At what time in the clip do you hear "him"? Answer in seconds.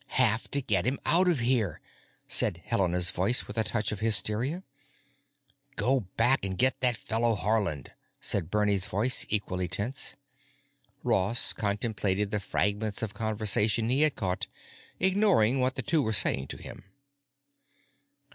0.87-0.99, 16.57-16.83